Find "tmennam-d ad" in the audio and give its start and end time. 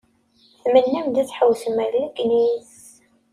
0.61-1.27